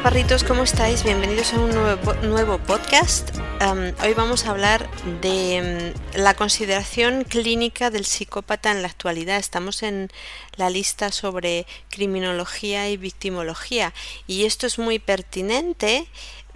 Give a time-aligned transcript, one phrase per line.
[0.00, 1.04] Chaparritos, ¿cómo estáis?
[1.04, 3.36] Bienvenidos a un nuevo, po- nuevo podcast.
[3.60, 4.88] Am, hoy vamos a hablar
[5.20, 9.36] de mm, la consideración clínica del psicópata en la actualidad.
[9.36, 10.08] Estamos en
[10.56, 13.92] la lista sobre criminología y victimología
[14.26, 16.06] y esto es muy pertinente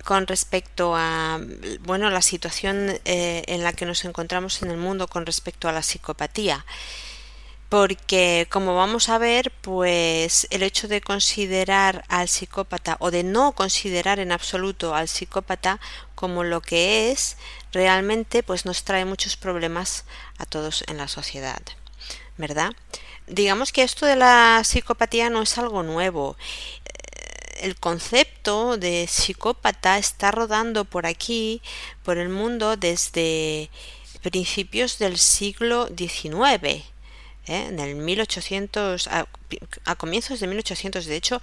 [0.07, 1.39] con respecto a
[1.83, 5.73] bueno la situación eh, en la que nos encontramos en el mundo con respecto a
[5.73, 6.65] la psicopatía
[7.75, 13.51] porque como vamos a ver, pues el hecho de considerar al psicópata o de no
[13.51, 15.81] considerar en absoluto al psicópata
[16.15, 17.37] como lo que es,
[17.73, 20.05] realmente pues nos trae muchos problemas
[20.39, 21.61] a todos en la sociedad,
[22.39, 22.75] ¿verdad?
[23.27, 26.37] Digamos que esto de la psicopatía no es algo nuevo.
[27.57, 31.61] El concepto de psicópata está rodando por aquí,
[32.05, 33.69] por el mundo, desde
[34.23, 36.94] principios del siglo XIX.
[37.47, 37.67] ¿Eh?
[37.69, 39.27] en el 1800 a,
[39.85, 41.41] a comienzos de 1800 de hecho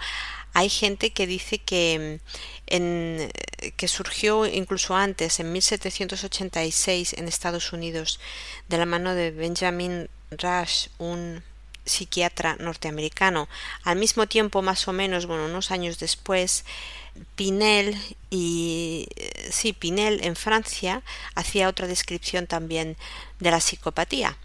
[0.53, 2.28] hay gente que dice que mm,
[2.67, 3.31] en
[3.78, 8.19] que surgió incluso antes en 1786 en Estados Unidos
[8.67, 11.44] de la mano de Benjamin Rush un
[11.85, 13.50] psiquiatra norteamericano
[13.84, 16.63] al mismo tiempo más o menos bueno unos años después
[17.35, 17.97] Pinel
[18.29, 19.07] y
[19.50, 21.01] sí Pinel en Francia
[21.35, 22.97] hacía otra descripción también
[23.40, 24.38] de la psicopatía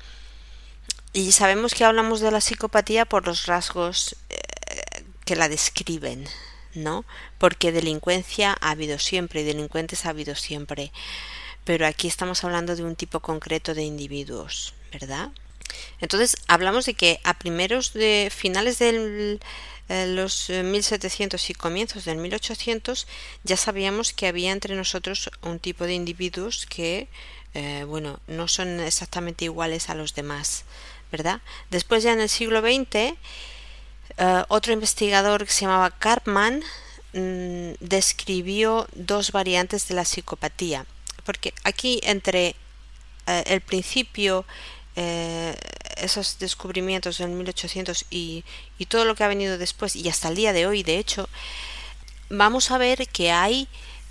[1.17, 6.29] y sabemos que hablamos de la psicopatía por los rasgos eh, que la describen,
[6.75, 7.07] ¿no?
[7.39, 10.93] Porque delincuencia ha habido siempre y delincuentes ha habido siempre.
[11.65, 15.31] Pero aquí estamos hablando de un tipo concreto de individuos, ¿verdad?
[16.03, 19.41] Entonces, hablamos de que a primeros de finales de
[19.89, 23.07] los eh, 1700 y comienzos del 1800
[23.43, 27.09] ya sabíamos que había entre nosotros un tipo de individuos que,
[27.55, 30.67] eh, bueno, no son exactamente iguales a los demás.
[31.11, 31.41] ¿Verdad?
[31.71, 36.63] Después ya en el siglo XX, eh, otro investigador que se llamaba Karpman
[37.13, 40.87] mm, describió dos variantes de la psicopatía,
[41.25, 42.57] porque aquí entre
[43.27, 44.45] eh, el principio,
[44.97, 45.55] eh,
[45.97, 48.45] esos descubrimientos en 1800 y,
[48.79, 51.29] y todo lo que ha venido después y hasta el día de hoy, de hecho,
[52.29, 53.69] vamos a ver que hay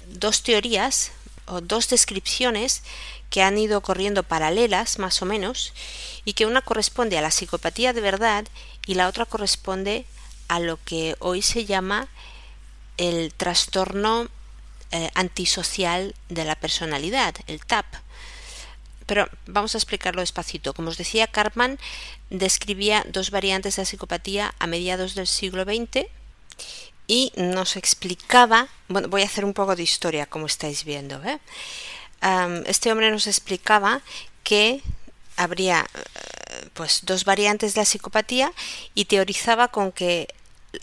[0.08, 1.12] dos teorías
[1.48, 2.84] o dos descripciones
[3.30, 5.74] que han ido corriendo paralelas más o menos
[6.26, 8.46] y que una corresponde a la psicopatía de verdad
[8.86, 10.06] y la otra corresponde
[10.48, 12.08] a lo que hoy se llama
[12.98, 14.28] el trastorno
[14.92, 17.86] eh, antisocial de la personalidad, el TAP.
[19.06, 20.74] Pero vamos a explicarlo despacito.
[20.74, 21.78] Como os decía, Cartman
[22.30, 26.08] describía dos variantes de la psicopatía a mediados del siglo XX
[27.08, 31.22] y nos explicaba, bueno, voy a hacer un poco de historia, como estáis viendo.
[31.24, 31.40] ¿eh?
[32.66, 34.02] Este hombre nos explicaba
[34.44, 34.82] que
[35.38, 35.86] habría
[36.74, 38.52] pues dos variantes de la psicopatía
[38.94, 40.34] y teorizaba con que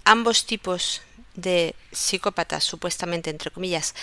[0.04, 1.02] ambos tipos
[1.34, 3.94] de psicópatas, supuestamente entre comillas,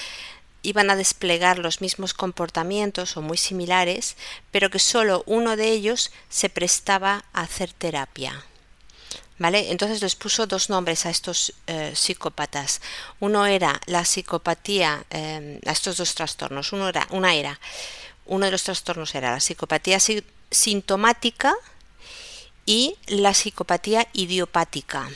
[0.62, 4.18] iban a desplegar los mismos comportamientos o muy similares,
[4.52, 8.44] pero que solo uno de ellos se prestaba a hacer terapia.
[9.40, 9.72] ¿Vale?
[9.72, 12.82] Entonces les puso dos nombres a estos eh, psicópatas.
[13.22, 16.74] Uno era la psicopatía, eh, a estos dos trastornos.
[16.74, 17.60] Uno era, una era,
[18.26, 21.56] uno de los trastornos era la psicopatía si- sintomática
[22.66, 25.10] y la psicopatía idiopática.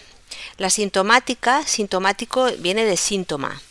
[0.57, 3.61] La sintomática, sintomático viene de síntoma.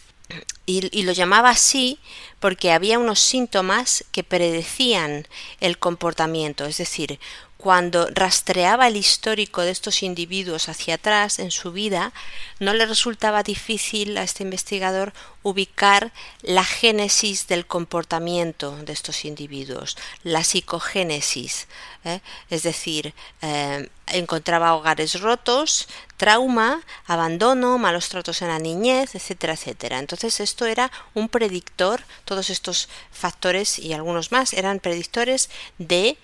[0.65, 1.99] Y lo llamaba así
[2.41, 5.27] porque había unos síntomas que predecían
[5.61, 7.19] el comportamiento, es decir,
[7.63, 12.13] cuando rastreaba el histórico de estos individuos hacia atrás en su vida,
[12.59, 15.13] no le resultaba difícil a este investigador
[15.45, 16.11] ubicar
[16.41, 21.69] la génesis del comportamiento de estos individuos, la psicogénesis,
[22.05, 22.19] ¿eh?
[22.51, 25.87] es decir, eh, encontraba hogares rotos,
[26.17, 30.01] trauma, abandono, malos tratos en la niñez, etcétera, etcétera.
[30.01, 35.49] Entonces esto era un predictor, todos estos factores y algunos más eran predictores
[35.79, 36.19] de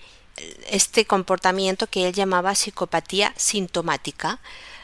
[0.69, 4.39] este comportamiento que él llamaba psicopatía sintomática.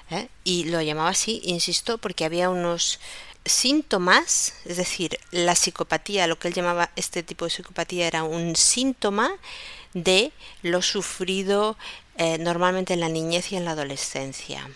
[0.09, 0.27] ¿eh?
[0.43, 2.99] Y lo llamaba así, insisto, porque había unos
[3.45, 8.55] síntomas, es decir, la psicopatía, lo que él llamaba este tipo de psicopatía era un
[8.55, 9.31] síntoma
[9.93, 10.31] de
[10.61, 11.77] lo sufrido
[12.17, 14.69] eh, normalmente en la niñez y en la adolescencia.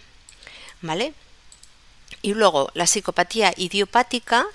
[0.82, 1.14] ¿Vale?
[2.22, 4.46] Y luego la psicopatía idiopática,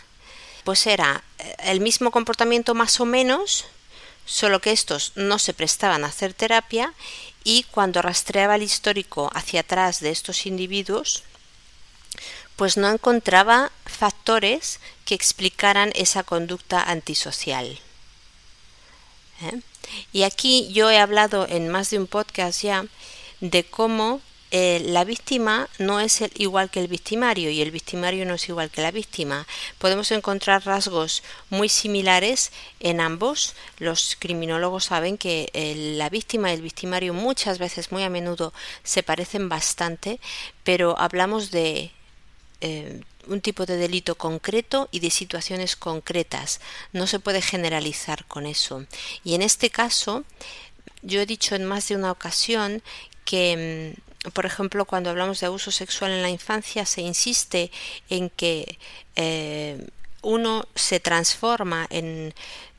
[0.64, 3.66] pues era eh, el mismo comportamiento más o menos,
[4.24, 6.92] solo que estos no se prestaban a hacer terapia
[7.44, 11.22] y cuando rastreaba el histórico hacia atrás de estos individuos,
[12.56, 17.78] pues no encontraba factores que explicaran esa conducta antisocial.
[19.42, 19.60] ¿Eh?
[20.12, 22.86] Y aquí yo he hablado en más de un podcast ya
[23.40, 24.20] de cómo
[24.56, 28.48] eh, la víctima no es el, igual que el victimario y el victimario no es
[28.48, 29.48] igual que la víctima.
[29.78, 33.56] Podemos encontrar rasgos muy similares en ambos.
[33.78, 38.52] Los criminólogos saben que eh, la víctima y el victimario muchas veces, muy a menudo,
[38.84, 40.20] se parecen bastante,
[40.62, 41.90] pero hablamos de
[42.60, 46.60] eh, un tipo de delito concreto y de situaciones concretas.
[46.92, 48.86] No se puede generalizar con eso.
[49.24, 50.22] Y en este caso,
[51.02, 52.84] yo he dicho en más de una ocasión
[53.24, 53.96] que
[54.32, 57.70] por ejemplo, cuando hablamos de abuso sexual en la infancia, se insiste
[58.08, 58.78] en que
[59.16, 59.86] eh,
[60.22, 62.34] uno se transforma en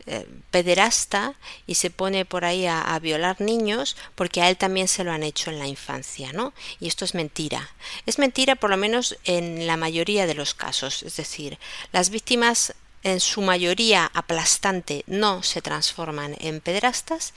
[0.07, 1.33] eh, pederasta
[1.65, 5.11] y se pone por ahí a, a, violar niños porque a él también se lo
[5.11, 6.53] han hecho en la infancia, ¿no?
[6.79, 7.71] Y esto es mentira.
[8.05, 11.01] Es mentira por lo menos en la mayoría de los casos.
[11.01, 11.57] Es decir,
[11.91, 12.75] las víctimas
[13.05, 17.35] en su mayoría aplastante no se transforman en pederastas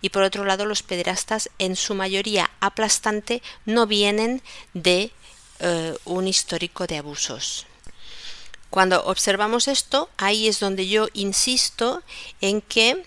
[0.00, 4.40] y por otro lado los pederastas en su mayoría aplastante no vienen
[4.72, 5.12] de
[5.58, 7.66] eh, un histórico de abusos.
[8.70, 12.02] Cuando observamos esto, ahí es donde yo insisto
[12.40, 13.04] en que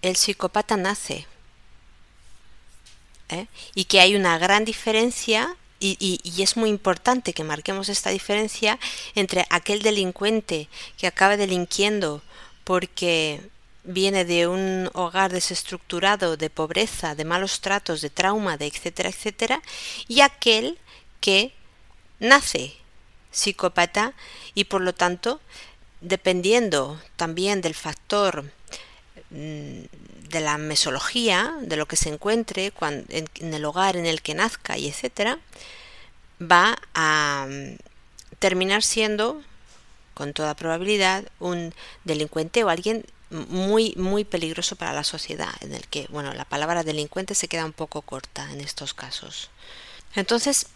[0.00, 1.26] el psicópata nace
[3.28, 3.48] ¿eh?
[3.74, 8.10] y que hay una gran diferencia y, y, y, es muy importante que marquemos esta
[8.10, 8.78] diferencia
[9.14, 10.68] entre aquel delincuente
[10.98, 12.22] que acaba delinquiendo
[12.64, 13.40] porque
[13.84, 19.62] viene de un hogar desestructurado, de pobreza, de malos tratos, de trauma, de etcétera, etcétera,
[20.06, 20.78] y aquel
[21.20, 21.54] que
[22.18, 22.74] nace
[23.30, 24.12] psicópata
[24.54, 25.40] y por lo tanto,
[26.00, 28.50] dependiendo también del factor
[29.30, 34.34] de la mesología, de lo que se encuentre en, en, el hogar en el que
[34.34, 35.38] nazca y etcétera,
[36.40, 37.46] va a
[38.38, 39.42] terminar siendo,
[40.14, 45.86] con toda probabilidad, un delincuente o alguien muy muy peligroso para la sociedad, en el
[45.86, 49.50] que, bueno, la palabra delincuente se queda un poco corta en estos casos.
[50.16, 50.66] Entonces,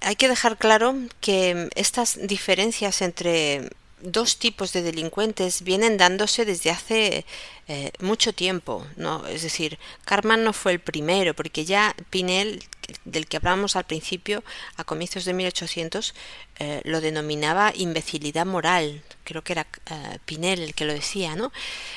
[0.00, 3.70] hay que dejar claro que estas diferencias entre
[4.04, 7.24] dos tipos de delincuentes vienen dándose desde hace
[7.66, 9.26] eh, mucho tiempo, ¿no?
[9.26, 12.62] Es decir, Carman no fue el primero, porque ya Pinel,
[13.04, 14.44] del que hablábamos al principio,
[14.76, 16.14] a comienzos de 1800,
[16.58, 19.02] eh, lo denominaba imbecilidad moral.
[19.24, 21.52] Creo que era eh, Pinel el que lo decía, ¿no?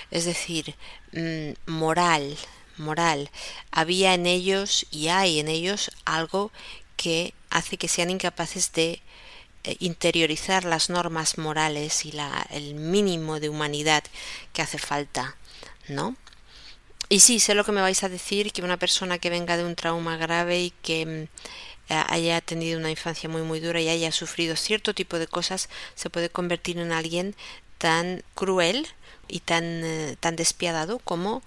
[0.09, 0.75] Es decir,
[1.11, 2.37] mmm, moral,
[2.77, 3.29] moral.
[3.71, 6.51] Había en ellos y hay en ellos algo
[6.95, 9.01] que hace que sean incapaces de
[9.79, 14.03] interiorizar las normas morales y la, el mínimo de humanidad
[14.53, 15.35] que hace falta,
[15.87, 16.15] ¿no?
[17.09, 19.63] Y sí, sé lo que me vais a decir, que una persona que venga de
[19.63, 21.29] un trauma grave y que
[21.89, 26.09] haya tenido una infancia muy muy dura y haya sufrido cierto tipo de cosas, se
[26.09, 27.35] puede convertir en alguien
[27.77, 28.87] tan cruel
[29.29, 31.43] y tan, tan despiadado como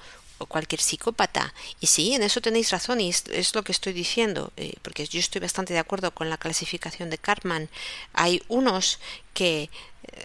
[0.46, 1.52] cualquier psicópata.
[1.80, 5.20] Y sí, en eso tenéis razón y es, lo que estoy diciendo, eh, porque yo
[5.20, 7.68] estoy bastante de acuerdo con la clasificación de Cartman.
[8.12, 8.98] Hay unos
[9.34, 9.70] que,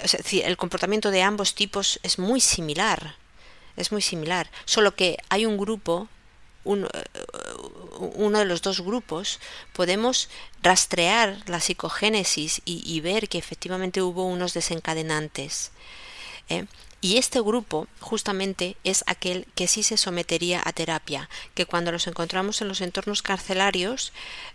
[0.04, 3.16] o sea, el comportamiento de ambos tipos es muy similar,
[3.78, 6.08] es muy similar, solo que hay un grupo
[6.66, 7.04] uno, eh,
[8.16, 9.40] uno de los dos grupos,
[9.72, 10.30] podemos
[10.62, 15.72] rastrear la psicogénesis y, ver que efectivamente hubo unos desencadenantes.
[16.50, 16.66] ¿eh?
[17.06, 22.08] Y este grupo justamente es aquel que sí se sometería a terapia, que cuando los
[22.08, 24.12] encontramos en los entornos carcelarios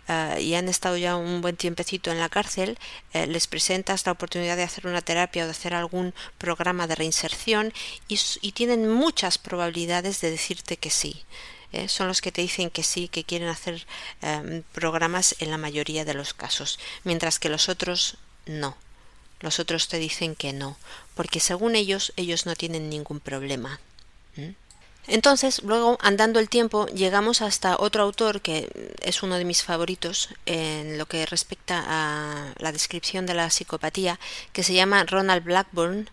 [0.09, 2.77] uh, y han estado ya un buen tiempecito en la cárcel,
[3.13, 6.95] eh, les presentas la oportunidad de hacer una terapia o de hacer algún programa de
[6.95, 7.71] reinserción
[8.09, 8.17] y,
[8.51, 11.23] tienen muchas probabilidades de decirte que sí.
[11.71, 11.87] ¿eh?
[11.87, 13.87] son los que te dicen que sí, que quieren hacer
[14.23, 18.75] eh, programas en la mayoría de los casos, mientras que los otros no.
[19.41, 20.77] Los otros te dicen que no,
[21.15, 23.79] porque según ellos, ellos no tienen ningún problema.
[25.07, 28.69] Entonces, luego, andando el tiempo, llegamos hasta otro autor que
[29.01, 34.19] es uno de mis favoritos en lo que respecta a la descripción de la psicopatía,
[34.53, 36.09] que se llama Ronald Blackburn,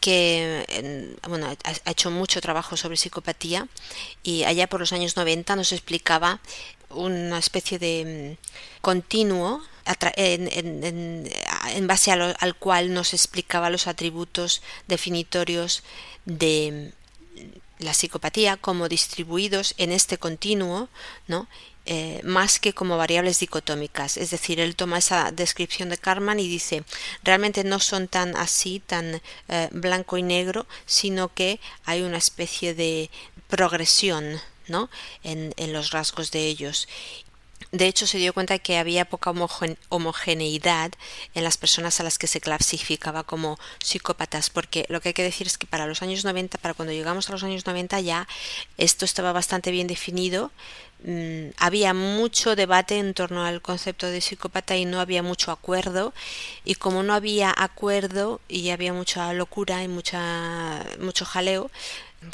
[0.00, 3.66] que bueno, ha hecho mucho trabajo sobre psicopatía
[4.22, 6.38] y allá por los años 90 nos explicaba
[6.90, 9.62] una especie de mm, continuo
[10.16, 15.82] en, en, base al cual nos explicaba los atributos definitorios
[16.24, 16.92] de
[17.78, 20.88] la psicopatía como distribuidos en este continuo,
[21.28, 21.46] ¿no?
[21.88, 24.16] Eh, más que como variables dicotómicas.
[24.16, 26.82] Es decir, él toma esa descripción de Karman y dice,
[27.22, 32.74] realmente no son tan así, tan eh, blanco y negro, sino que hay una especie
[32.74, 33.08] de
[33.46, 34.90] progresión ¿no?
[35.22, 36.88] en, en los rasgos de ellos.
[37.72, 39.32] De hecho, se dio cuenta que había poca
[39.88, 40.92] homogeneidad
[41.34, 45.22] en las personas a las que se clasificaba como psicópatas, porque lo que hay que
[45.22, 48.28] decir es que para los años 90, para cuando llegamos a los años 90 ya
[48.76, 50.52] esto estaba bastante bien definido,
[51.04, 56.14] mm, había mucho debate en torno al concepto de psicópata y no había mucho acuerdo
[56.64, 61.70] y como no había acuerdo y había mucha locura y mucha mucho jaleo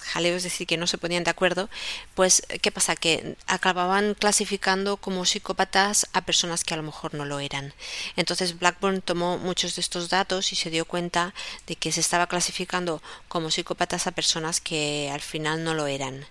[0.01, 1.69] jaleo, es decir, que no se ponían de acuerdo,
[2.15, 2.97] pues ¿qué pasa?
[2.97, 7.75] Que acababan clasificando como psicópatas a personas que a lo mejor no lo eran.
[8.17, 11.35] Entonces Blackburn tomó muchos de estos datos y se dio cuenta
[11.67, 16.27] de que se estaba clasificando como psicópatas a personas que al final no lo eran.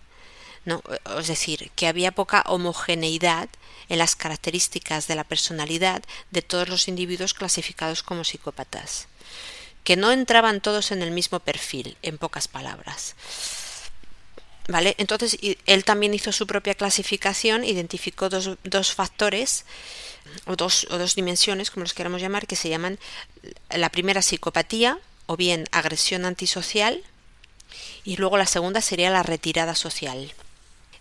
[0.63, 0.84] ¿no?
[1.17, 3.50] Es decir, que había poca homogeneidad
[3.89, 9.08] en las características de la personalidad de todos los individuos clasificados como psicópatas
[9.83, 13.15] que no entraban todos en el mismo perfil, en pocas palabras.
[14.67, 14.95] ¿Vale?
[15.00, 19.65] Entonces él también hizo su propia clasificación, identificó dos, dos factores
[20.45, 23.00] o dos, o dos dimensiones, como los queramos llamar, que se llaman
[23.69, 27.03] la primera psicopatía o bien agresión antisocial
[28.03, 30.33] y luego la segunda sería la retirada social.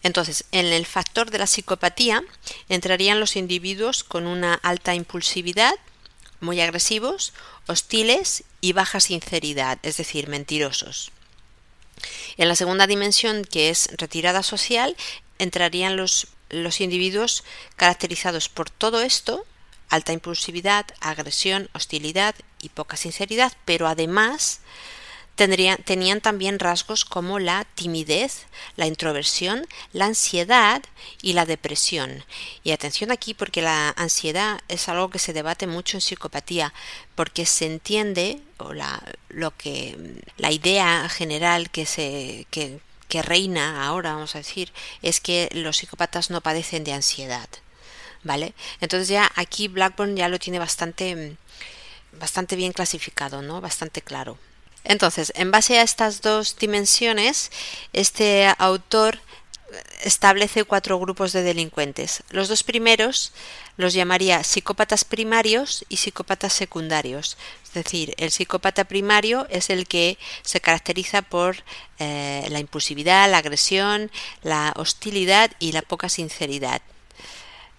[0.03, 2.23] Entonces, en el factor de la psicopatía
[2.69, 5.75] entrarían los individuos con una alta impulsividad,
[6.41, 7.33] muy agresivos,
[7.67, 11.13] hostiles y baja sinceridad, es decir, mentirosos.
[12.37, 14.97] En la segunda dimensión, que es retirada social,
[15.39, 17.45] entrarían los, los individuos
[17.77, 19.45] caracterizados por todo esto,
[19.89, 24.61] alta impulsividad, agresión, hostilidad y poca sinceridad, pero además
[25.37, 28.47] tenían también rasgos como la timidez,
[28.77, 30.83] la introversión, la ansiedad
[31.23, 32.25] y la depresión.
[32.63, 36.75] Y atención aquí porque la ansiedad es algo que se debate mucho en psicopatía,
[37.15, 39.97] porque se entiende o la, lo que
[40.37, 44.73] la idea general que se que, que reina ahora, vamos a decir,
[45.03, 47.49] es que los psicópatas no padecen de ansiedad.
[48.23, 48.53] ¿Vale?
[48.83, 51.39] Entonces ya aquí Blackburn ya lo tiene bastante
[52.13, 53.63] bastante bien clasificado, ¿no?
[53.63, 54.37] Bastante claro.
[54.85, 57.51] Entonces, en base a estas dos dimensiones,
[57.93, 59.19] este autor
[60.03, 62.23] establece cuatro grupos de delincuentes.
[62.31, 63.33] Los dos primeros
[63.77, 67.37] los llamaría psicópatas primarios y psicópatas secundarios.
[67.65, 71.57] Es decir, el psicópata primario es el que se caracteriza por
[71.99, 74.11] eh, la impulsividad, la agresión,
[74.43, 76.83] la hostilidad y la poca sinceridad.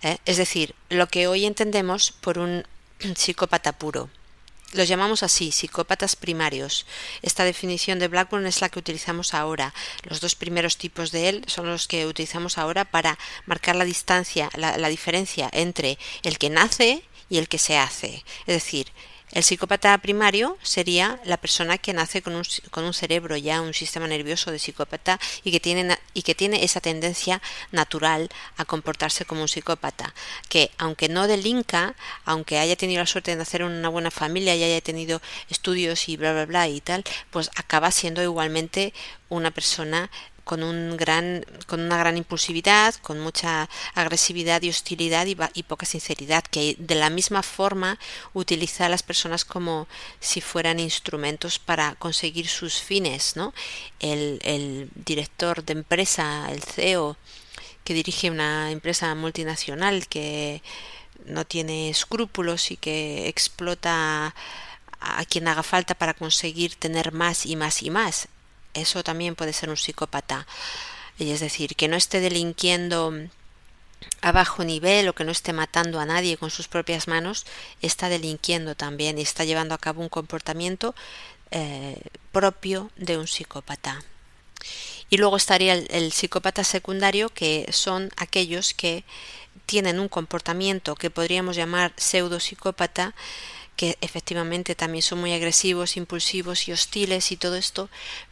[0.02, 0.18] ¿eh?
[0.26, 2.66] Es decir, lo que hoy entendemos por un
[3.16, 4.10] psicópata puro.
[4.74, 6.86] Los llamamos así, psicópatas primarios.
[7.22, 9.74] Esta definición de Blackburn es la que utilizamos ahora.
[10.04, 14.50] Los dos primeros tipos de él son los que utilizamos ahora para marcar la distancia,
[14.56, 18.24] la, la diferencia entre el que nace y el que se hace.
[18.46, 18.88] Es decir,
[19.34, 23.74] el psicópata primario sería la persona que nace con un, con un, cerebro ya, un
[23.74, 29.26] sistema nervioso de psicópata y que, tiene, y que tiene esa tendencia natural a comportarse
[29.26, 30.14] como un psicópata,
[30.50, 31.96] que aunque no delinca,
[32.26, 36.10] aunque haya tenido la suerte de nacer en una buena familia y haya tenido estudios
[36.10, 38.94] y bla bla bla y tal, pues acaba siendo igualmente
[39.30, 40.12] una persona
[40.44, 45.86] con un gran con una gran impulsividad con mucha agresividad y hostilidad y, y, poca
[45.86, 48.00] sinceridad que de la misma forma
[48.34, 49.88] utiliza a las personas como
[50.20, 53.54] si fueran instrumentos para conseguir sus fines no
[54.00, 57.18] el, el director de empresa el CEO
[57.84, 60.62] que dirige una empresa multinacional que
[61.26, 64.34] no tiene escrúpulos y que explota
[65.00, 68.28] a quien haga falta para conseguir tener más y más y más.
[68.74, 70.48] Eso también puede ser un psicópata.
[71.20, 73.14] Es decir, que no esté delinquiendo
[74.22, 77.46] a bajo nivel o que no esté matando a nadie con sus propias manos,
[77.82, 80.96] está delinquiendo también y está llevando a cabo un comportamiento
[81.52, 82.02] eh,
[82.32, 84.04] propio de un psicópata.
[85.10, 89.04] Y luego estaría el, el psicópata secundario, que son aquellos que
[89.66, 93.14] tienen un comportamiento que podríamos llamar pseudopsicópata,
[93.76, 97.90] que efectivamente también son muy agresivos, impulsivos y hostiles y todo esto,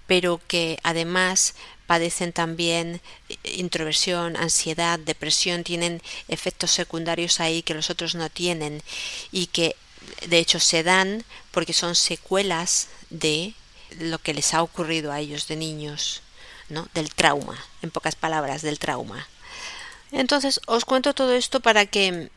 [0.09, 1.53] pero que además
[1.85, 2.99] padecen también
[3.43, 8.81] introversión, ansiedad, depresión, tienen efectos secundarios ahí que los otros no tienen
[9.31, 9.75] y que
[10.25, 13.53] de hecho se dan porque son secuelas de
[13.99, 16.23] lo que les ha ocurrido a ellos de niños,
[16.69, 16.87] ¿no?
[16.95, 19.27] Del trauma, en pocas palabras, del trauma.
[20.11, 22.31] Entonces, os cuento todo esto para que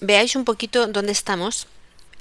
[0.00, 1.66] veáis un poquito dónde estamos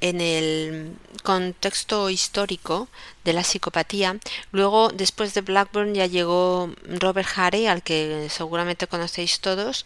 [0.02, 2.88] en el contexto histórico
[3.24, 4.18] de la psicopatía.
[4.52, 9.86] Luego, después de Blackburn, ya llegó Robert Harry, al que seguramente conocéis todos,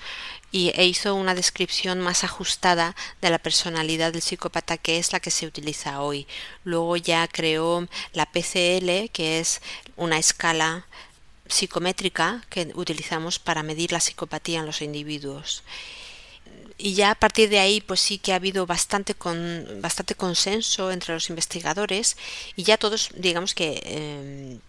[0.51, 5.19] y e hizo una descripción más ajustada de la personalidad del psicópata, que es la
[5.19, 6.27] que se utiliza hoy.
[6.63, 9.61] Luego ya creó la PCL, que es
[9.95, 10.85] una escala
[11.47, 15.63] psicométrica que utilizamos para medir la psicopatía en los individuos
[16.79, 20.91] y ya a partir de ahí pues sí que ha habido bastante con bastante consenso
[20.91, 22.17] entre los investigadores
[22.55, 24.59] y ya todos digamos que eh,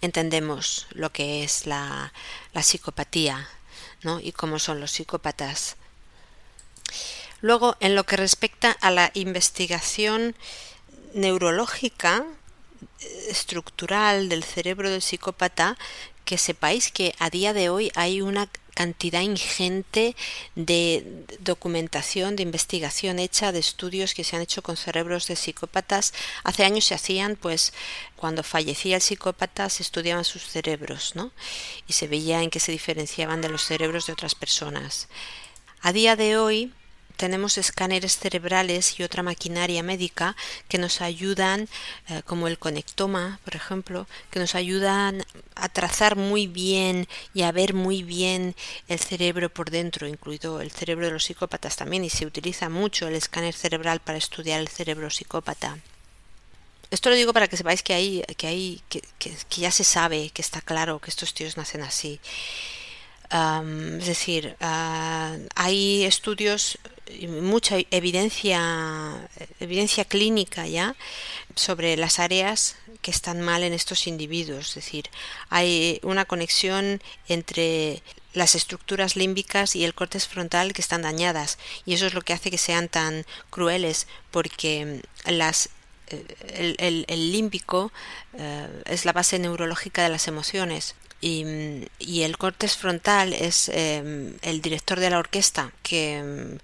[0.00, 2.12] entendemos lo que es la,
[2.52, 3.48] la psicopatía
[4.02, 4.20] ¿no?
[4.20, 5.76] y cómo son los psicópatas
[7.40, 10.36] luego en lo que respecta a la investigación
[11.14, 12.24] neurológica
[13.28, 15.76] estructural del cerebro del psicópata
[16.28, 20.14] que sepáis que a día de hoy hay una cantidad ingente
[20.56, 26.12] de documentación, de investigación hecha, de estudios que se han hecho con cerebros de psicópatas.
[26.44, 27.72] Hace años se hacían, pues,
[28.14, 31.32] cuando fallecía el psicópata se estudiaban sus cerebros, ¿no?
[31.86, 35.08] Y se veía en qué se diferenciaban de los cerebros de otras personas.
[35.80, 36.74] A día de hoy,
[37.18, 40.36] tenemos escáneres cerebrales y otra maquinaria médica
[40.68, 41.68] que nos ayudan,
[42.08, 45.24] eh, como el conectoma, por ejemplo, que nos ayudan
[45.56, 48.54] a trazar muy bien y a ver muy bien
[48.86, 53.08] el cerebro por dentro, incluido el cerebro de los psicópatas también, y se utiliza mucho
[53.08, 55.76] el escáner cerebral para estudiar el cerebro psicópata.
[56.90, 60.30] Esto lo digo para que sepáis que hay, que hay, que, que, ya se sabe,
[60.30, 62.20] que está claro que estos tíos nacen así.
[63.30, 66.78] Es decir, ah, hay estudios
[67.26, 69.28] mucha evidencia,
[69.60, 70.94] evidencia clínica ya
[71.54, 74.68] sobre las áreas que están mal en estos individuos.
[74.68, 75.10] Es decir,
[75.48, 78.02] hay una conexión entre
[78.34, 82.34] las estructuras límbicas y el córtex frontal que están dañadas y eso es lo que
[82.34, 85.70] hace que sean tan crueles porque las
[86.48, 87.92] el, el, límbico
[88.34, 94.36] eh, es la base neurológica de las emociones y, y el córtex frontal es eh,
[94.42, 96.58] el director de la orquesta que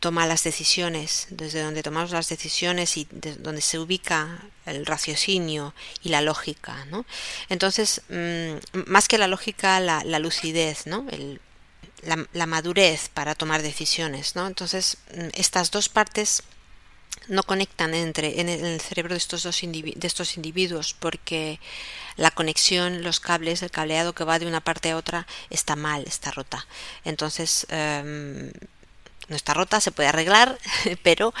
[0.00, 3.06] toma las decisiones, desde donde tomamos las decisiones y
[3.38, 7.04] donde se ubica el raciocinio y la lógica, ¿no?
[7.48, 11.06] Entonces, mm, más que la lógica, la, lucidez, ¿no?
[12.02, 14.46] la, madurez para tomar decisiones, ¿no?
[14.46, 16.42] Entonces, mm, estas dos partes
[17.28, 21.60] no conectan entre en el cerebro de estos dos de estos individuos porque
[22.16, 26.04] la conexión, los cables, el cableado que va de una parte a otra está mal,
[26.06, 26.66] está rota.
[27.04, 28.52] Entonces, em,
[29.28, 30.58] no está rota, se puede arreglar,
[31.02, 31.32] pero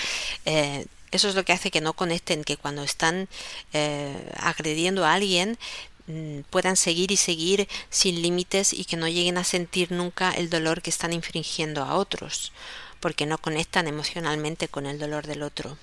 [0.44, 3.28] eh, eso es lo que hace que no conecten, que cuando están
[3.72, 5.58] eh, agrediendo a alguien
[6.06, 10.48] mm, puedan seguir y seguir sin límites y que no lleguen a sentir nunca el
[10.48, 12.52] dolor que están infringiendo a otros,
[13.02, 15.76] porque no conectan emocionalmente con el dolor del otro.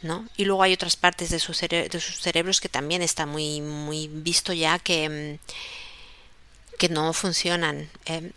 [0.00, 0.26] ¿No?
[0.36, 4.08] Y luego hay otras partes de, su de sus cerebros que también está muy, muy
[4.08, 7.88] visto ya que, mm, que no funcionan.
[8.06, 8.32] Eh,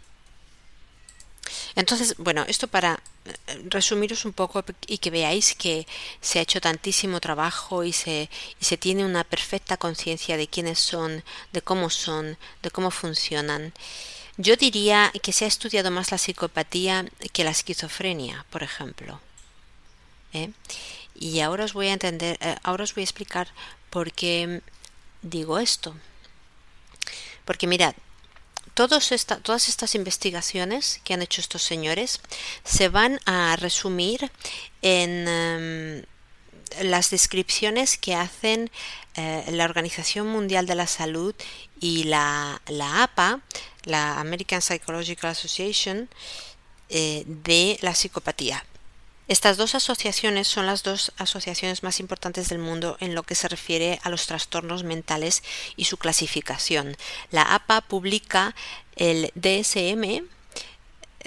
[1.75, 5.87] entonces, bueno, esto para eh, resumiros un poco y que veáis que
[6.21, 8.29] se ha hecho tantísimo trabajo y se,
[8.59, 13.73] y se tiene una perfecta conciencia de quiénes son, de cómo son, de cómo funcionan.
[14.37, 19.21] Yo diría que se ha estudiado más la psicopatía que la esquizofrenia, por ejemplo.
[20.33, 20.51] ¿Eh?
[21.13, 23.47] Y ahora os voy a entender, eh, ahora os voy a explicar
[23.89, 24.61] por qué
[25.21, 25.95] digo esto.
[27.45, 27.95] Porque mirad,
[28.73, 32.19] todas estas investigaciones que han hecho estos señores
[32.65, 34.29] se van a resumir
[34.81, 36.03] en em,
[36.81, 38.69] las descripciones que hacen
[39.15, 41.33] eh, la Organización Mundial de la Salud
[41.79, 42.61] y la,
[43.01, 43.39] APA,
[43.85, 46.09] la American Psychological Association,
[46.89, 48.63] eh, de la psicopatía.
[49.27, 53.47] Estas dos asociaciones son las dos asociaciones más importantes del mundo en lo que se
[53.47, 55.41] refiere a los trastornos mentales
[55.75, 56.95] y su clasificación.
[57.31, 58.53] La APA publica
[58.95, 60.27] el DSM,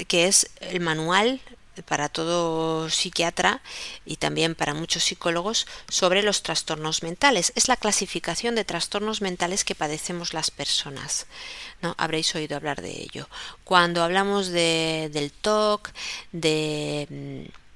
[0.07, 1.41] que es el manual
[1.83, 3.61] para todo psiquiatra
[4.05, 7.53] y también para muchos psicólogos sobre los trastornos mentales.
[7.55, 11.27] Es la clasificación de trastornos mentales que padecemos las personas.
[11.83, 11.95] ¿no?
[11.99, 13.29] Habréis oído hablar de ello.
[13.65, 15.91] Cuando hablamos de, del TOC,
[16.33, 17.69] de mm,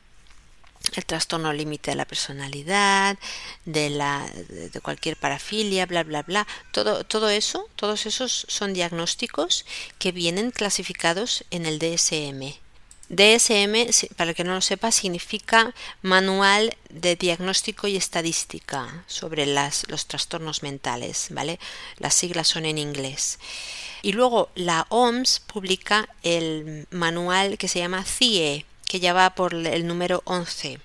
[0.97, 3.19] el trastorno límite de la personalidad,
[3.65, 9.65] de la de cualquier parafilia, bla bla bla, todo todo eso, todos esos son diagnósticos
[9.99, 12.55] que vienen clasificados en el DSM.
[13.13, 19.89] DSM, para el que no lo sepa, significa Manual de Diagnóstico y Estadística sobre las,
[19.89, 21.61] los trastornos mentales, ¿vale?
[21.99, 23.39] Las siglas son en inglés.
[24.01, 29.55] Y luego la OMS publica el manual que se llama CIE, que ya va por
[29.55, 30.81] el número 11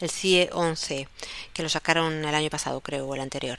[0.00, 1.08] el CIE 11,
[1.52, 3.58] que lo sacaron el año pasado, creo, o el anterior.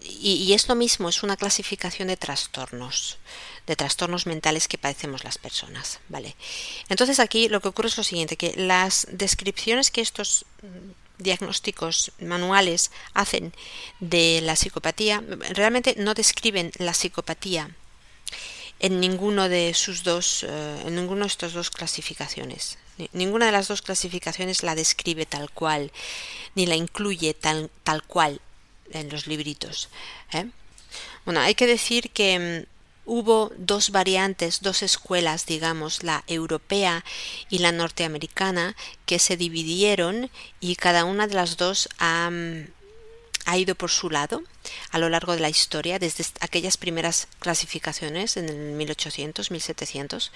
[0.00, 3.18] y, y, es lo mismo, es una clasificación de trastornos
[3.66, 6.36] de trastornos mentales que padecemos las personas, ¿vale?
[6.88, 10.44] Entonces aquí lo que ocurre es lo siguiente, que las descripciones que estos
[11.18, 13.52] diagnósticos manuales hacen
[14.00, 17.70] de la psicopatía realmente no describen la psicopatía
[18.80, 22.78] en ninguno de sus dos eh, en ninguno de estas dos clasificaciones
[23.12, 25.92] ninguna de las dos clasificaciones la describe tal cual
[26.54, 28.40] ni la incluye tal, tal cual
[28.90, 29.88] en los libritos
[30.32, 30.46] ¿eh?
[31.24, 32.74] bueno hay que decir que mm,
[33.06, 37.04] hubo dos variantes, dos escuelas, digamos, la europea
[37.50, 38.76] y la norteamericana,
[39.06, 40.30] que se dividieron
[40.60, 42.30] y cada una de las dos ha,
[43.46, 44.42] ha ido por su lado
[44.90, 50.32] a lo largo de la historia, desde aquellas primeras clasificaciones en el 1800, 1700.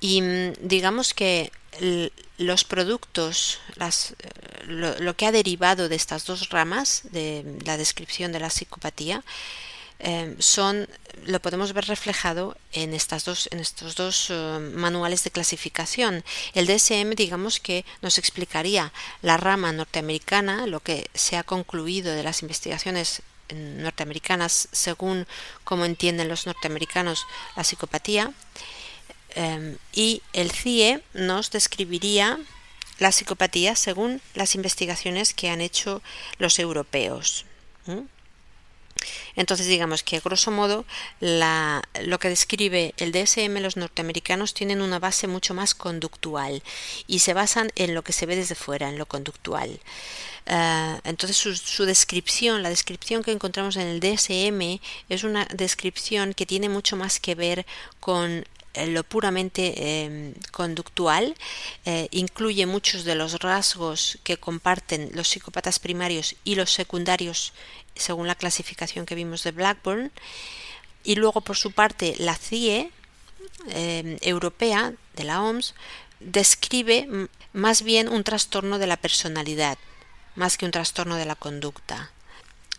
[0.00, 1.50] Y mm, digamos que
[2.38, 4.14] los productos, las,
[4.66, 9.22] lo, que ha derivado de estas dos ramas de la descripción de la psicopatía,
[9.98, 10.88] Em, son
[11.24, 16.22] lo podemos ver reflejado en estas dos en estos dos eh, manuales de clasificación.
[16.52, 22.22] El DSM digamos que nos explicaría la rama norteamericana lo que se ha concluido de
[22.22, 23.22] las investigaciones
[23.54, 25.26] norteamericanas según
[25.64, 28.32] como entienden los norteamericanos la psicopatía
[29.36, 32.38] em, y el CIE nos describiría
[32.98, 36.02] la psicopatía según las investigaciones que han hecho
[36.38, 37.44] los europeos.
[39.36, 40.84] Entonces digamos que a grosso modo
[41.20, 46.62] lo que describe el DSM los norteamericanos tienen una base mucho más conductual
[47.06, 49.78] y se basan en lo que se ve desde fuera, en lo conductual.
[50.48, 56.34] Uh, entonces su, su, descripción, la descripción que encontramos en el DSM es una descripción
[56.34, 57.66] que tiene mucho más que ver
[57.98, 58.44] con eh,
[58.84, 61.34] lo puramente eh, conductual
[61.84, 67.52] eh, incluye muchos de los rasgos que comparten los psicópatas primarios y los secundarios
[67.94, 70.12] según la clasificación que vimos de Blackburn.
[71.04, 72.90] Y luego, por su parte, la CIE
[73.68, 75.74] eh, europea de la OMS
[76.20, 79.78] describe más bien un trastorno de la personalidad,
[80.34, 82.10] más que un trastorno de la conducta.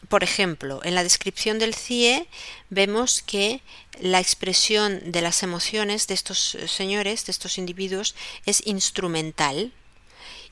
[0.09, 2.27] Por ejemplo, en la descripción del CIE
[2.69, 3.61] vemos que
[3.99, 8.15] la expresión de las emociones de estos señores, de estos individuos,
[8.45, 9.73] es instrumental.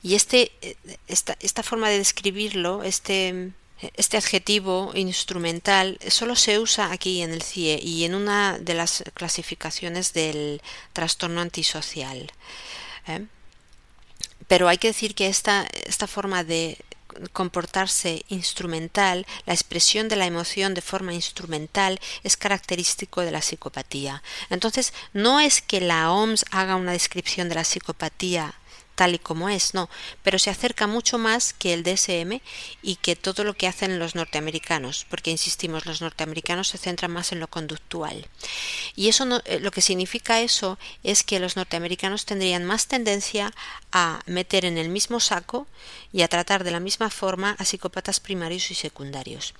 [0.02, 0.76] Y este, eh,
[1.08, 3.52] esta, esta forma de describirlo, este
[3.94, 9.04] este adjetivo instrumental solo se usa aquí en el CIE y en una de las
[9.12, 10.62] clasificaciones del
[10.94, 12.32] trastorno antisocial.
[13.06, 13.26] ¿eh?
[14.48, 16.78] Pero hay que decir que esta, esta forma de
[17.32, 24.22] comportarse instrumental, la expresión de la emoción de forma instrumental es característico de la psicopatía.
[24.50, 28.54] Entonces, no es que la OMS haga una descripción de la psicopatía
[28.96, 29.88] tal y como es, no,
[30.24, 32.40] pero se acerca mucho más que el DSM
[32.82, 37.30] y que todo lo que hacen los norteamericanos, porque insistimos, los norteamericanos se centran más
[37.30, 38.26] en lo conductual.
[38.96, 43.52] Y eso no, eh, lo que significa eso es que los norteamericanos tendrían más tendencia
[43.92, 45.66] a meter en el mismo saco
[46.12, 49.54] y a tratar de la misma forma a psicópatas primarios y secundarios.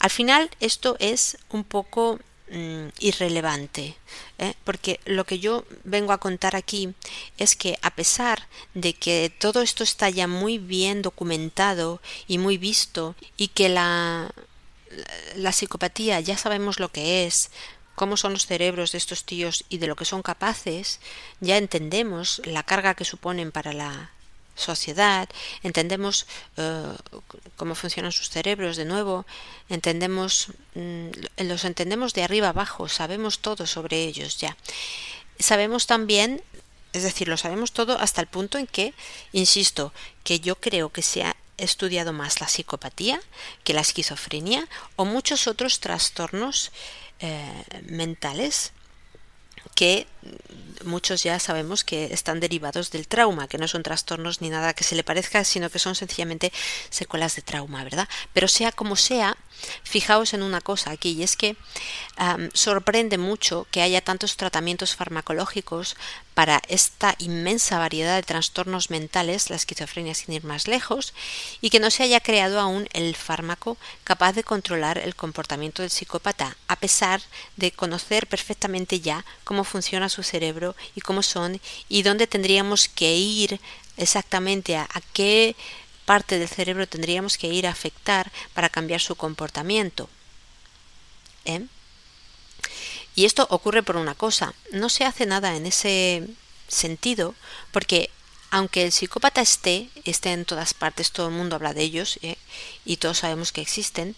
[0.00, 3.96] Al final esto es un poco Mm, irrelevante,
[4.38, 4.54] ¿eh?
[4.62, 6.94] porque lo que yo vengo a contar aquí
[7.38, 12.56] es que a pesar de que todo esto está ya muy bien documentado y muy
[12.56, 14.30] visto y que la,
[15.34, 17.50] la psicopatía ya sabemos lo que es,
[17.96, 21.00] cómo son los cerebros de estos tíos y de lo que son capaces,
[21.40, 24.12] ya entendemos la carga que suponen para la
[24.56, 25.28] sociedad,
[25.62, 26.92] entendemos eh,
[27.56, 29.26] cómo funcionan sus cerebros de nuevo,
[29.68, 31.08] entendemos, mm,
[31.44, 34.56] los entendemos de arriba abajo, sabemos todo sobre ellos ya.
[35.38, 36.42] Sabemos también,
[36.92, 38.94] es decir, lo sabemos todo hasta el punto en que,
[39.32, 39.92] insisto,
[40.24, 43.20] que yo creo que se ha estudiado más la psicopatía
[43.64, 46.70] que la esquizofrenia o muchos otros trastornos
[47.20, 48.72] eh, mentales
[49.74, 50.06] que
[50.84, 54.84] muchos ya sabemos que están derivados del trauma, que no son trastornos ni nada que
[54.84, 56.52] se le parezca, sino que son sencillamente
[56.90, 58.08] secuelas de trauma, ¿verdad?
[58.32, 59.36] Pero sea como sea,
[59.82, 61.56] fijaos en una cosa aquí, y es que
[62.52, 65.96] sorprende mucho que haya tantos tratamientos farmacológicos
[66.34, 71.14] para esta inmensa variedad de trastornos mentales, la esquizofrenia sin ir más lejos,
[71.62, 75.90] y que no se haya creado aún el fármaco capaz de controlar el comportamiento del
[75.90, 77.22] psicópata, a pesar
[77.56, 83.16] de conocer perfectamente ya cómo funciona su cerebro y cómo son y dónde tendríamos que
[83.16, 83.60] ir
[83.96, 85.56] exactamente a, a qué
[86.06, 90.08] parte del cerebro tendríamos que ir a afectar para cambiar su comportamiento.
[91.44, 91.66] ¿Eh?
[93.14, 96.26] Y esto ocurre por una cosa, no se hace nada en ese
[96.68, 97.34] sentido
[97.72, 98.10] porque
[98.50, 102.36] aunque el psicópata esté, esté en todas partes, todo el mundo habla de ellos ¿eh?
[102.84, 104.14] y todos sabemos que existen,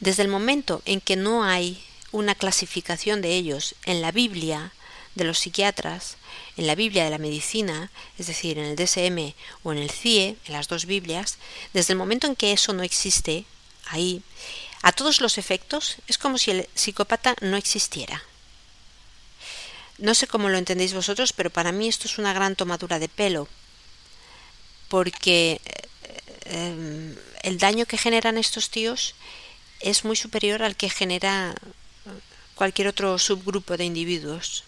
[0.00, 4.72] desde el momento en que no hay una clasificación de ellos en la Biblia
[5.14, 6.16] de los psiquiatras,
[6.56, 10.36] en la Biblia de la medicina, es decir, en el DSM o en el CIE,
[10.46, 11.38] en las dos Biblias,
[11.72, 13.44] desde el momento en que eso no existe,
[13.86, 14.22] ahí,
[14.82, 18.22] a todos los efectos, es como si el psicópata no existiera.
[19.98, 23.08] No sé cómo lo entendéis vosotros, pero para mí esto es una gran tomadura de
[23.08, 23.48] pelo,
[24.88, 25.60] porque
[26.44, 29.14] eh, el daño que generan estos tíos
[29.80, 31.54] es muy superior al que genera
[32.54, 34.64] cualquier otro subgrupo de individuos.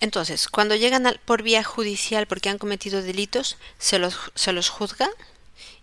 [0.00, 5.08] Entonces, cuando llegan por vía judicial porque han cometido delitos, se los, se los juzga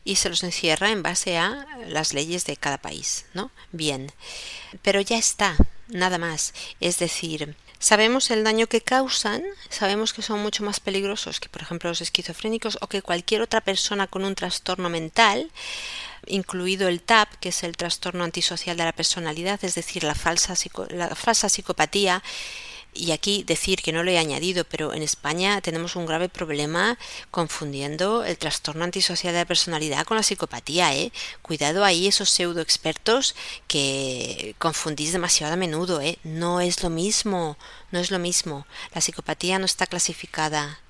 [0.03, 3.51] y se los encierra en base a las leyes de cada país, ¿no?
[3.71, 4.11] Bien.
[4.81, 5.55] Pero ya está,
[5.87, 6.53] nada más.
[6.79, 11.61] Es decir, sabemos el daño que causan, sabemos que son mucho más peligrosos que, por
[11.61, 15.51] ejemplo, los esquizofrénicos o que cualquier otra persona con un trastorno mental,
[16.27, 20.53] incluido el TAP, que es el trastorno antisocial de la personalidad, es decir, la falsa,
[20.89, 22.21] la falsa psicopatía
[22.93, 26.97] y aquí decir que no lo he añadido, pero en España tenemos un grave problema
[27.31, 31.11] confundiendo el trastorno antisocial de la personalidad con la psicopatía, ¿eh?
[31.41, 33.35] Cuidado ahí esos pseudo expertos
[33.67, 36.19] que confundís demasiado a menudo, ¿eh?
[36.23, 37.57] No es lo mismo,
[37.91, 38.67] no es lo mismo.
[38.93, 40.82] La psicopatía no está clasificada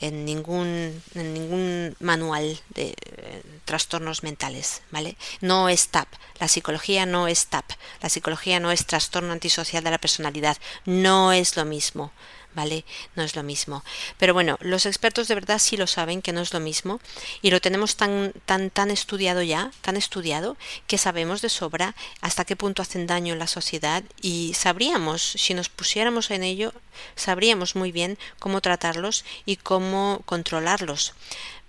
[0.00, 5.16] en ningún, en ningún manual de eh, trastornos mentales, ¿vale?
[5.40, 6.08] No es TAP,
[6.40, 7.64] la psicología no es TAP,
[8.00, 12.12] la psicología no es trastorno antisocial de la personalidad, no es lo mismo.
[12.58, 12.84] ¿Vale?
[13.14, 13.84] No es lo mismo.
[14.18, 17.00] Pero bueno, los expertos de verdad sí lo saben que no es lo mismo
[17.40, 20.56] y lo tenemos tan, tan, tan estudiado ya, tan estudiado,
[20.88, 25.54] que sabemos de sobra hasta qué punto hacen daño en la sociedad y sabríamos, si
[25.54, 26.72] nos pusiéramos en ello,
[27.14, 31.14] sabríamos muy bien cómo tratarlos y cómo controlarlos.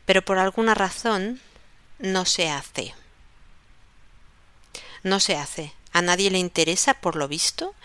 [0.07, 1.39] Pero por alguna razón
[1.99, 2.95] no se hace.
[5.03, 5.71] No se hace.
[5.93, 7.75] A nadie le interesa, por lo visto,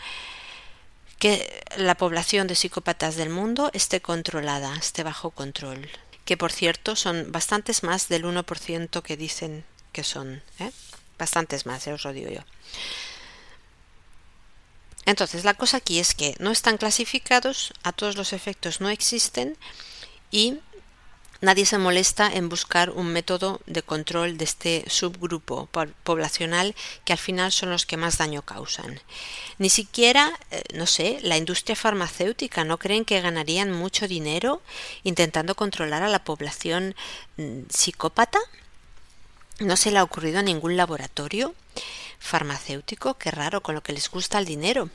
[1.25, 5.89] que la población de psicópatas del mundo esté controlada, esté bajo control.
[6.27, 10.43] Que por cierto son bastantes más del 1% que dicen que son.
[10.59, 10.71] ¿eh?
[11.19, 12.43] Bastantes más, os lo digo yo.
[15.07, 19.57] Entonces, la cosa aquí es que no están clasificados, a todos los efectos no existen
[20.31, 20.59] y
[21.45, 25.69] Nadie se molesta en buscar un método de control de este subgrupo
[26.03, 28.99] poblacional que al final son los que más daño causan.
[29.59, 34.63] Ni siquiera, eh, no sé, la industria farmacéutica no creen que ganarían mucho dinero
[35.03, 36.97] intentando controlar a la población
[37.37, 38.39] mm, psicópata.
[39.61, 41.55] No se le ha ocurrido a ningún laboratorio
[42.21, 44.89] farmacéutico, qué raro, con lo que les gusta el dinero.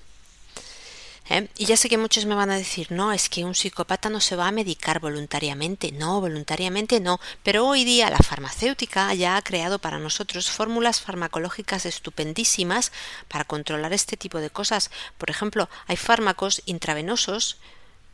[1.30, 1.50] ¿Eh?
[1.58, 4.20] Y ya sé que muchos me van a decir, no, es que un psicópata no
[4.20, 5.92] se va a medicar voluntariamente.
[5.92, 7.20] No, voluntariamente no.
[7.44, 12.92] Pero hoy día la farmacéutica ya ha creado para nosotros fórmulas farmacológicas estupendísimas
[13.28, 14.92] para controlar este tipo de cosas.
[15.18, 17.58] Por ejemplo, hay fármacos intravenosos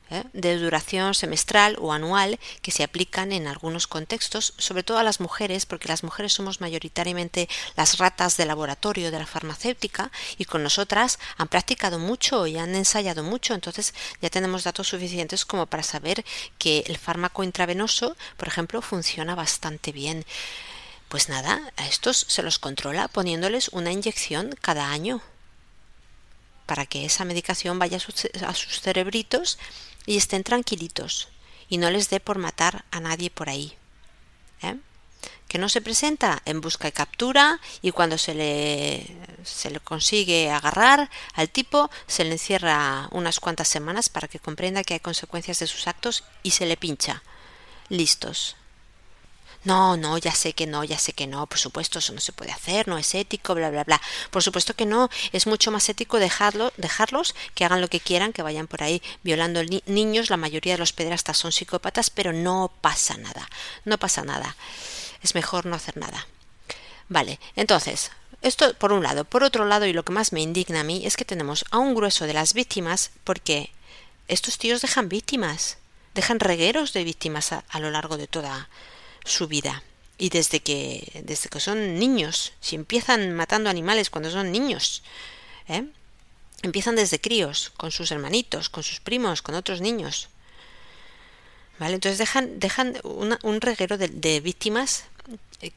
[0.09, 0.23] ¿eh?
[0.33, 5.19] de duración semestral o anual que se aplican en algunos contextos, sobre todo a las
[5.19, 10.63] mujeres, porque las mujeres somos mayoritariamente las ratas de laboratorio de la farmacéutica y con
[10.63, 15.83] nosotras han practicado mucho y han ensayado mucho, entonces ya tenemos datos suficientes como para
[15.83, 16.25] saber
[16.57, 20.25] que el fármaco intravenoso, por ejemplo, funciona bastante bien.
[21.09, 25.21] Pues nada, a estos se los controla poniéndoles una inyección cada año
[26.65, 29.59] para que esa medicación vaya a sus, a sus cerebritos
[30.05, 31.29] y estén tranquilitos
[31.69, 33.77] y no les dé por matar a nadie por ahí.
[35.47, 39.05] que no se presenta en busca y captura y cuando se le,
[39.43, 44.83] se le consigue agarrar al tipo se le encierra unas cuantas semanas para que comprenda
[44.83, 47.21] que hay consecuencias de sus actos y se le pincha.
[47.89, 48.55] Listos.
[49.65, 52.31] No, no, ya sé que no, ya sé que no, por supuesto, eso no se
[52.31, 53.99] puede hacer, no es ético, bla, bla, bla.
[54.29, 58.31] Por supuesto que no, es mucho más ético dejarlo, dejarlos que hagan lo que quieran,
[58.31, 62.31] que vayan por ahí violando ni niños, la mayoría de los pederastas son psicópatas, pero
[62.31, 63.49] no pasa nada,
[63.85, 64.55] no pasa nada.
[65.23, 66.27] Es mejor no hacer nada.
[67.09, 68.11] Vale, entonces,
[68.43, 69.25] esto por un lado.
[69.25, 71.79] Por otro lado, y lo que más me indigna a mí, es que tenemos a
[71.79, 73.71] un grueso de las víctimas, porque
[74.27, 75.79] estos tíos dejan víctimas,
[76.13, 78.69] dejan regueros de víctimas a, a lo largo de toda
[79.25, 79.83] su vida.
[80.17, 85.03] Y desde que, desde que son niños, si empiezan matando animales cuando son niños,
[85.67, 85.83] ¿eh?
[86.61, 90.29] empiezan desde críos, con sus hermanitos, con sus primos, con otros niños.
[91.79, 91.95] ¿Vale?
[91.95, 95.03] Entonces dejan, dejan una, un reguero de, de víctimas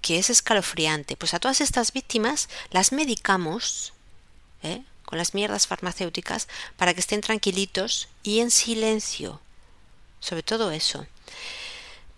[0.00, 1.16] que es escalofriante.
[1.16, 3.92] Pues a todas estas víctimas las medicamos
[4.62, 4.82] ¿eh?
[5.04, 9.40] con las mierdas farmacéuticas para que estén tranquilitos y en silencio.
[10.20, 11.06] Sobre todo eso.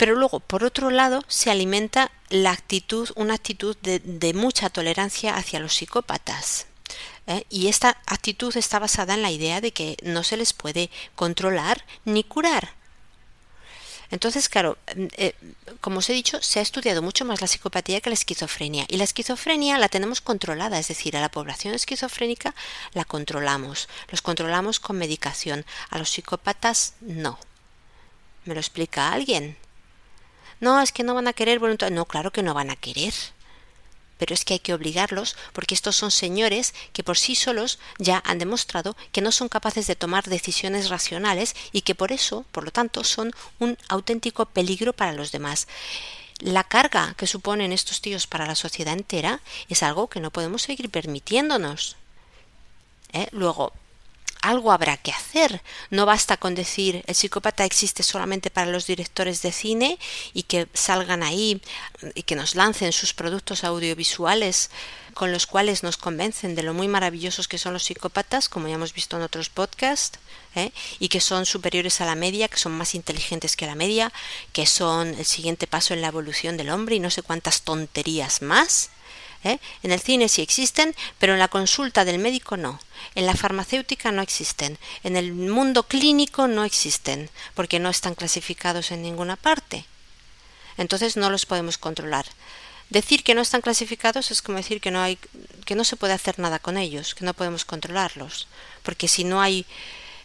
[0.00, 5.60] Pero luego, por otro lado, se alimenta la actitud, una actitud de, mucha tolerancia hacia
[5.60, 6.68] los psicópatas.
[7.26, 7.44] ¿eh?
[7.50, 11.84] Y esta actitud está basada en la idea de que no se les puede controlar
[12.06, 12.72] ni curar.
[14.10, 14.78] Entonces, claro,
[15.18, 15.34] eh,
[15.82, 18.86] como os he dicho, se ha estudiado mucho más la psicopatía que la esquizofrenia.
[18.88, 22.54] Y la esquizofrenia la tenemos controlada, es decir, a la población esquizofrénica
[22.94, 23.86] la controlamos.
[24.08, 25.66] Los controlamos con medicación.
[25.90, 27.38] A los psicópatas no.
[28.46, 29.58] ¿Me lo explica alguien?
[30.60, 31.90] No, es que no van a querer voluntad.
[31.90, 33.14] No, claro que no van a querer.
[34.18, 38.22] Pero es que hay que obligarlos porque estos son señores que por sí solos ya
[38.26, 42.64] han demostrado que no son capaces de tomar decisiones racionales y que por eso, por
[42.64, 45.68] lo tanto, son un auténtico peligro para los demás.
[46.38, 50.62] La carga que suponen estos tíos para la sociedad entera es algo que no podemos
[50.62, 51.96] seguir permitiéndonos.
[53.12, 53.28] ¿Eh?
[53.32, 53.72] Luego,
[54.42, 55.62] algo habrá que hacer.
[55.90, 59.98] No basta con decir el psicópata existe solamente para los directores de cine
[60.32, 61.60] y que salgan ahí
[62.14, 64.70] y que nos lancen sus productos audiovisuales
[65.14, 68.74] con los cuales nos convencen de lo muy maravillosos que son los psicópatas, como ya
[68.74, 70.18] hemos visto en otros podcasts,
[70.54, 70.72] ¿eh?
[70.98, 74.12] y que son superiores a la media, que son más inteligentes que la media,
[74.52, 78.42] que son el siguiente paso en la evolución del hombre y no sé cuántas tonterías
[78.42, 78.90] más.
[79.44, 79.58] ¿Eh?
[79.82, 82.80] En el cine sí existen, pero en la consulta del médico no.
[83.14, 84.78] En la farmacéutica no existen.
[85.02, 89.84] En el mundo clínico no existen, porque no están clasificados en ninguna parte.
[90.76, 92.26] Entonces no los podemos controlar.
[92.88, 95.16] Decir que no están clasificados es como decir que no hay
[95.64, 98.48] que no se puede hacer nada con ellos, que no podemos controlarlos,
[98.82, 99.64] porque si no hay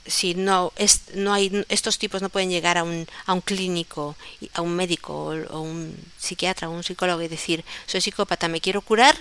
[0.06, 4.16] si no, es, no hay, estos tipos no pueden llegar a un, a un clínico,
[4.54, 8.82] a un médico o, un psiquiatra o un psicólogo y decir, soy psicópata, me quiero
[8.82, 9.18] curar,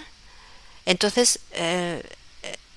[0.86, 2.02] entonces, eh,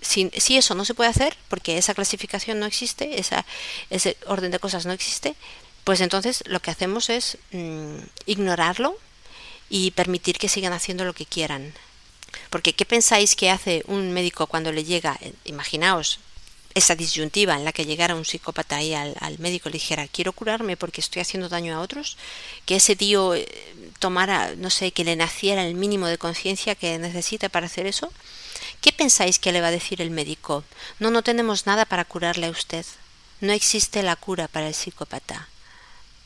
[0.01, 3.45] si, si, eso no se puede hacer, porque esa clasificación no existe, esa,
[3.89, 5.35] ese orden de cosas no existe,
[5.83, 8.97] pues entonces lo que hacemos es mmm, ignorarlo
[9.69, 11.73] y permitir que sigan haciendo lo que quieran.
[12.49, 16.19] Porque ¿qué pensáis que hace un médico cuando le llega, imaginaos,
[16.77, 20.07] esa disyuntiva en la que llegara un psicópata ahí al, al, médico y le dijera
[20.07, 22.17] quiero curarme porque estoy haciendo daño a otros,
[22.65, 23.47] que ese tío eh,
[23.99, 28.13] tomara, no sé, que le naciera el mínimo de conciencia que necesita para hacer eso,
[28.81, 30.63] ¿qué pensáis que le va a decir el médico?
[30.99, 32.85] No, no tenemos nada para curarle a usted.
[33.41, 35.47] No existe la cura para el psicópata.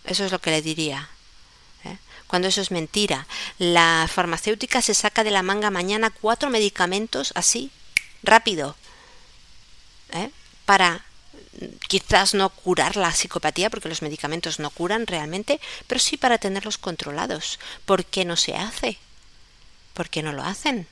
[0.05, 1.09] Eso es lo que le diría.
[1.85, 1.97] ¿eh?
[2.27, 3.27] Cuando eso es mentira.
[3.57, 7.71] La farmacéutica se saca de la manga mañana cuatro medicamentos así,
[8.23, 8.75] rápido.
[10.13, 10.31] ¿Eh?
[10.65, 11.03] Para
[11.87, 16.77] quizás no curar la psicopatía, porque los medicamentos no curan realmente, pero sí para tenerlos
[16.77, 17.59] controlados.
[17.85, 18.97] ¿Por qué no se hace?
[19.93, 20.87] ¿Por qué no lo hacen?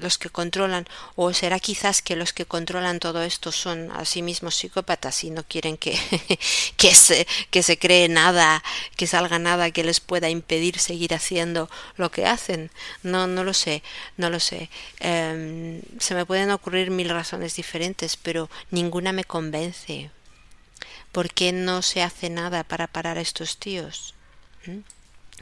[0.00, 4.22] Los que controlan, o será quizás que los que controlan todo esto son a sí
[4.22, 5.98] mismos psicópatas y no quieren que,
[6.76, 8.62] que, se, que se cree nada,
[8.96, 12.70] que salga nada que les pueda impedir seguir haciendo lo que hacen.
[13.02, 13.82] No, no lo sé,
[14.16, 14.70] no lo sé.
[15.00, 20.10] Eh, se me pueden ocurrir mil razones diferentes, pero ninguna me convence.
[21.12, 24.14] ¿Por qué no se hace nada para parar a estos tíos?
[24.66, 24.80] ¿Mm?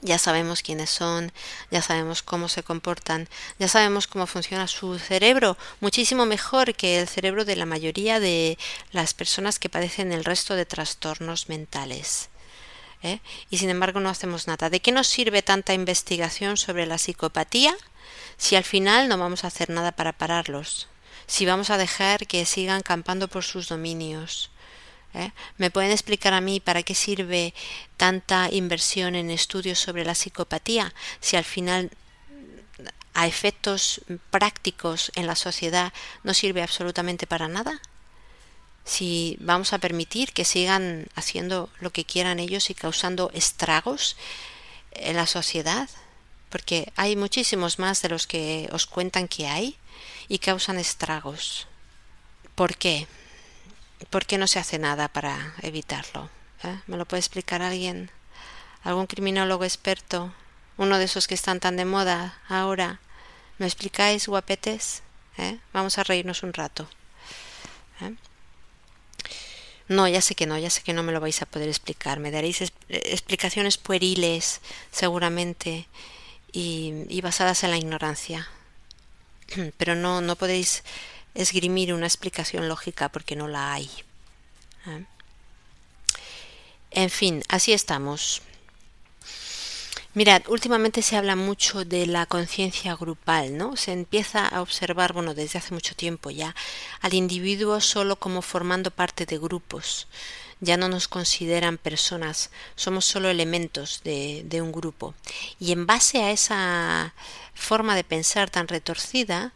[0.02, 1.32] Ya sabemos quiénes son,
[1.70, 3.28] ya sabemos cómo se comportan,
[3.58, 8.58] ya sabemos cómo funciona su cerebro, muchísimo mejor que el cerebro de la mayoría de
[8.90, 12.28] las personas que padecen el resto de trastornos mentales.
[13.02, 13.20] ¿eh?
[13.48, 14.70] Y sin embargo no hacemos nada.
[14.70, 17.74] ¿De qué nos sirve tanta investigación sobre la psicopatía
[18.36, 20.88] si al final no vamos a hacer nada para pararlos?
[21.26, 24.50] Si vamos a dejar que sigan campando por sus dominios.
[25.14, 25.32] ¿Eh?
[25.58, 27.54] ¿Me pueden explicar a mí para qué sirve
[27.96, 31.90] tanta inversión en estudios sobre la psicopatía si al final
[33.14, 34.00] a efectos
[34.30, 35.92] prácticos en la sociedad
[36.24, 37.80] no sirve absolutamente para nada?
[38.84, 44.16] Si vamos a permitir que sigan haciendo lo que quieran ellos y causando estragos
[44.92, 45.88] en la sociedad,
[46.50, 49.76] porque hay muchísimos más de los que os cuentan que hay
[50.28, 51.66] y causan estragos.
[52.54, 53.06] ¿Por qué?
[54.10, 56.30] ¿Por qué no se hace nada para evitarlo?
[56.64, 56.78] ¿Eh?
[56.86, 58.10] ¿Me lo puede explicar alguien?
[58.84, 60.32] ¿Algún criminólogo experto?
[60.76, 63.00] Uno de esos que están tan de moda ahora.
[63.58, 65.02] ¿Me explicáis, guapetes?
[65.38, 65.58] ¿Eh?
[65.72, 66.88] Vamos a reírnos un rato.
[68.00, 68.14] ¿Eh?
[69.88, 72.18] No, ya sé que no, ya sé que no me lo vais a poder explicar.
[72.18, 75.86] Me daréis explicaciones pueriles, seguramente,
[76.50, 78.48] y, y basadas en la ignorancia.
[79.76, 80.82] Pero no, no podéis
[81.34, 83.90] esgrimir una explicación lógica porque no la hay.
[84.86, 85.04] ¿Eh?
[86.90, 88.42] En fin, así estamos.
[90.14, 93.76] Mirad, últimamente se habla mucho de la conciencia grupal, ¿no?
[93.78, 96.54] Se empieza a observar, bueno, desde hace mucho tiempo ya,
[97.00, 100.08] al individuo solo como formando parte de grupos.
[100.60, 105.14] Ya no nos consideran personas, somos solo elementos de, de un grupo.
[105.58, 107.14] Y en base a esa
[107.54, 109.54] forma de pensar tan retorcida,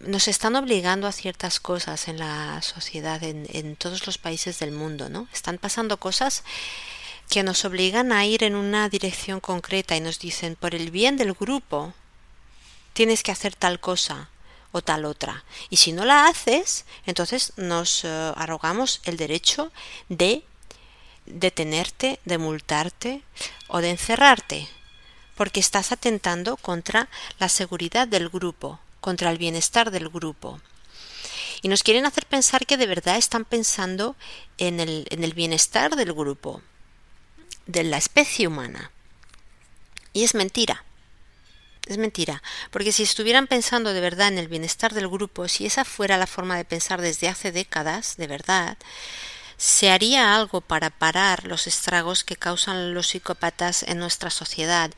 [0.00, 5.08] nos están obligando a ciertas cosas en la sociedad, en, todos los países del mundo,
[5.08, 5.28] ¿no?
[5.32, 6.44] Están pasando cosas
[7.28, 11.16] que nos obligan a ir en una dirección concreta y nos dicen, por el bien
[11.16, 11.94] del grupo,
[12.92, 14.28] tienes que hacer tal cosa
[14.72, 15.44] o tal otra.
[15.70, 19.72] Y si no la haces, entonces nos uh, arrogamos el derecho
[20.08, 20.44] de
[21.26, 23.22] detenerte, de multarte
[23.68, 24.68] o de encerrarte,
[25.36, 30.62] porque estás atentando contra la seguridad del grupo, contra el bienestar del grupo.
[31.60, 34.16] Y nos quieren hacer pensar que de verdad están pensando
[34.56, 36.62] en el, en el bienestar del grupo,
[37.66, 38.92] de la especie humana.
[40.14, 40.86] Y es mentira.
[41.84, 45.84] Es mentira, porque si estuvieran pensando de verdad en el bienestar del grupo, si esa
[45.84, 48.78] fuera la forma de pensar desde hace décadas, de verdad,
[49.58, 54.90] se haría algo para parar los estragos que causan los psicópatas en nuestra sociedad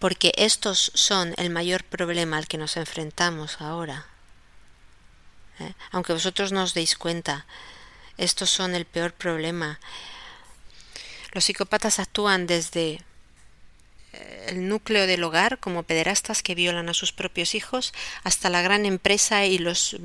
[0.00, 4.06] porque estos son el mayor problema al que nos enfrentamos ahora.
[5.60, 5.74] ¿Eh?
[5.92, 7.44] Aunque vosotros no os deis cuenta,
[8.16, 9.78] estos son el peor problema.
[11.32, 13.02] Los psicópatas actúan desde
[14.14, 17.92] eh, el núcleo del hogar como pederastas que violan a sus propios hijos
[18.24, 19.98] hasta la gran empresa y los,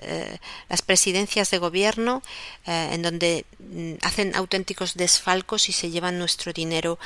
[0.00, 0.38] eh,
[0.70, 2.22] las presidencias de gobierno
[2.64, 6.98] en donde mm, hacen auténticos desfalcos y se llevan nuestro dinero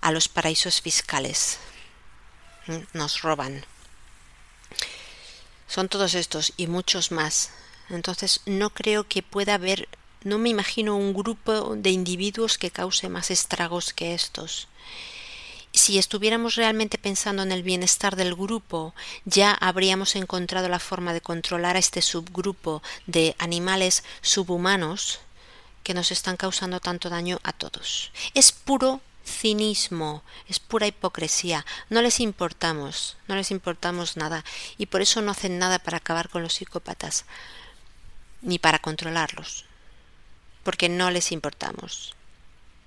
[0.00, 1.58] a los paraísos fiscales
[2.92, 3.64] nos roban.
[5.66, 7.50] Son todos estos y muchos más.
[7.88, 9.88] Entonces no creo que pueda haber,
[10.22, 14.68] no me imagino un grupo de individuos que cause más estragos que estos.
[15.74, 18.94] Si estuviéramos realmente pensando en el bienestar del grupo,
[19.24, 25.20] ya habríamos encontrado la forma de controlar a este subgrupo de animales subhumanos
[25.82, 28.12] que nos están causando tanto daño a todos.
[28.34, 31.64] Es puro cinismo, es pura hipocresía.
[31.90, 34.44] No les importamos, no les importamos nada
[34.78, 37.24] y por eso no hacen nada para acabar con los psicópatas
[38.40, 39.64] ni para controlarlos,
[40.64, 42.14] porque no les importamos.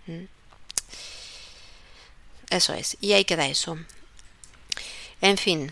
[0.05, 0.25] ¿Mm?
[2.49, 3.77] Eso es, y ahí queda eso.
[5.21, 5.71] En fin,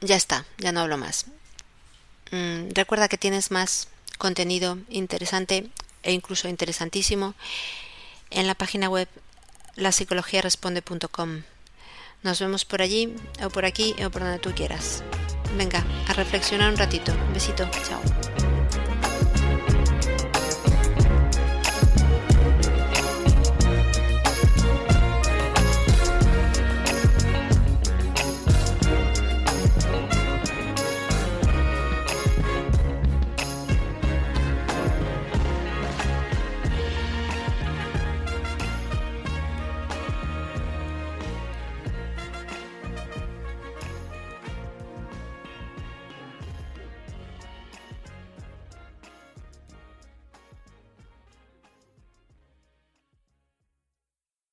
[0.00, 1.26] ya está, ya no hablo más.
[2.30, 3.88] Mm, recuerda que tienes más
[4.18, 5.70] contenido interesante
[6.02, 7.34] e incluso interesantísimo
[8.30, 9.08] en la página web
[9.78, 11.42] lapsicologiaresponde.com.
[12.22, 13.14] Nos vemos por allí,
[13.44, 15.02] o por aquí, o por donde tú quieras.
[15.56, 17.12] Venga, a reflexionar un ratito.
[17.32, 18.02] Besito, chao.